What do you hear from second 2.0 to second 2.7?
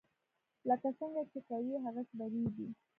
به ریبې.